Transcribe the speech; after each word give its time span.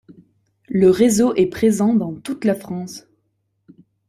Le 0.67 0.89
Réseau 0.89 1.35
est 1.35 1.45
présent 1.45 1.93
dans 1.93 2.15
toute 2.15 2.43
la 2.43 2.55
France. 2.55 3.05